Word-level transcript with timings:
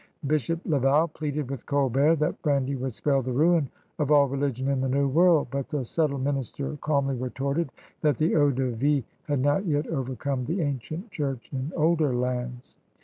Bishop 0.25 0.59
Laval 0.65 1.09
pleaded 1.09 1.51
with 1.51 1.67
Colbert 1.67 2.15
that 2.15 2.41
brandy 2.41 2.75
woidd 2.75 2.93
spell 2.93 3.21
the 3.21 3.31
ruin 3.31 3.69
of 3.99 4.09
all 4.11 4.27
religion 4.27 4.67
in 4.67 4.81
the 4.81 4.89
new 4.89 5.07
world, 5.07 5.49
but 5.51 5.69
the 5.69 5.85
subtle 5.85 6.17
minister 6.17 6.75
calmly 6.81 7.13
retorted 7.15 7.69
that 8.01 8.17
the 8.17 8.31
eavrde 8.31 8.71
ine 8.81 9.03
had 9.27 9.39
not 9.41 9.67
yet 9.67 9.85
over 9.85 10.15
come 10.15 10.45
the 10.45 10.61
ancient 10.63 11.11
church 11.11 11.51
in 11.53 11.71
older 11.77 12.15
lands. 12.15 12.75